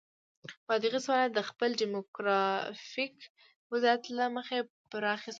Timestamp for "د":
1.35-1.41